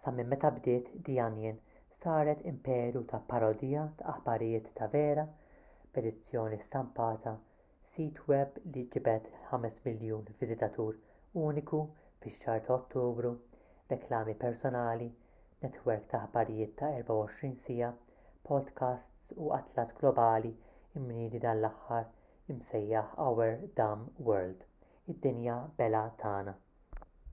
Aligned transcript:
sa 0.00 0.12
minn 0.18 0.28
meta 0.32 0.50
bdiet 0.58 0.86
the 1.08 1.14
onion 1.22 1.56
saret 1.96 2.44
imperu 2.50 3.00
ta’ 3.10 3.18
parodija 3.32 3.82
ta’ 3.96 4.06
aħbarijiet 4.12 4.70
ta’ 4.78 4.86
vera 4.94 5.24
b’edizzjoni 5.96 6.58
stampata 6.68 7.32
sit 7.90 8.20
web 8.32 8.56
li 8.76 8.84
ġibed 8.94 9.28
5,000,000 9.50 10.32
viżitatur 10.40 10.96
uniku 11.42 11.80
fix-xahar 12.24 12.64
ta’ 12.68 12.72
ottubru 12.78 13.32
reklami 13.92 14.34
personali 14.46 15.10
netwerk 15.66 16.08
ta’ 16.14 16.22
aħbarijiet 16.28 16.74
ta’ 16.82 16.90
24 16.96 17.60
siegħa 17.64 17.90
podcasts 18.52 19.26
u 19.48 19.52
atlas 19.58 19.94
globali 20.00 20.54
mniedi 21.02 21.44
dan 21.46 21.60
l-aħħar 21.60 22.56
imsejjaħ 22.56 23.14
our 23.28 23.54
dumb 23.82 24.26
world” 24.32 24.66
id-dinja 25.16 25.58
belha 25.82 26.06
tagħna” 26.24 26.60